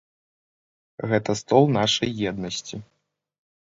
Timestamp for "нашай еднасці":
1.77-2.75